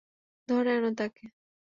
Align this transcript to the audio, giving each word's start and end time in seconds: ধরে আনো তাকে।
ধরে 0.47 0.71
আনো 0.77 0.89
তাকে। 0.97 1.25